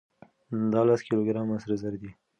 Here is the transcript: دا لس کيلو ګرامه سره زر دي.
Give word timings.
دا 0.73 0.81
لس 0.87 1.01
کيلو 1.05 1.27
ګرامه 1.27 1.55
سره 1.63 1.75
زر 1.81 1.93
دي. 2.01 2.11